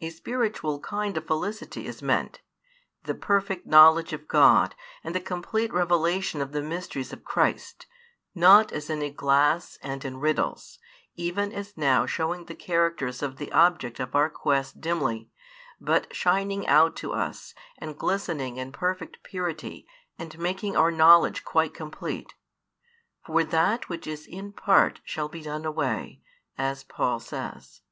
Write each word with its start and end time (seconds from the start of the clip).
A 0.00 0.08
spiritual 0.08 0.80
kind 0.80 1.14
of 1.18 1.26
felicity 1.26 1.86
is 1.86 2.00
meant, 2.00 2.40
the 3.02 3.14
perfect 3.14 3.66
knowledge 3.66 4.14
of 4.14 4.26
God 4.26 4.74
and 5.04 5.14
the 5.14 5.20
complete 5.20 5.70
revelation 5.74 6.40
of 6.40 6.52
the 6.52 6.62
mysteries 6.62 7.12
of 7.12 7.22
Christ, 7.26 7.84
not 8.34 8.72
as 8.72 8.88
in 8.88 9.02
a 9.02 9.10
glass 9.10 9.76
and 9.82 10.06
in 10.06 10.20
riddles, 10.20 10.78
even 11.16 11.52
as 11.52 11.76
now 11.76 12.06
showing 12.06 12.46
the 12.46 12.54
characters 12.54 13.20
of 13.22 13.36
the 13.36 13.52
object 13.52 14.00
of 14.00 14.14
our 14.14 14.30
quest 14.30 14.80
dimly, 14.80 15.28
but 15.78 16.16
shining 16.16 16.66
out 16.66 16.96
to 16.96 17.12
us 17.12 17.54
and 17.76 17.98
glistening 17.98 18.56
in 18.56 18.72
perfect 18.72 19.22
purity 19.22 19.86
and 20.18 20.38
making 20.38 20.78
our 20.78 20.90
knowledge 20.90 21.44
quite 21.44 21.74
complete. 21.74 22.32
For 23.26 23.44
that 23.44 23.90
which 23.90 24.06
is 24.06 24.26
in 24.26 24.54
part 24.54 25.02
shall 25.04 25.28
be 25.28 25.42
done 25.42 25.66
away, 25.66 26.22
as 26.56 26.84
Paul 26.84 27.20
says. 27.20 27.82